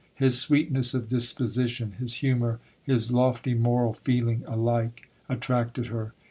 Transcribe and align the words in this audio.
His 0.15 0.39
sweetness 0.39 0.95
of 0.95 1.09
disposition, 1.09 1.91
his 1.99 2.15
humour, 2.25 2.59
his 2.81 3.11
lofty 3.11 3.53
moral 3.53 3.93
feeling, 3.93 4.43
alike 4.47 5.11
attracted 5.29 5.85
her. 5.93 6.13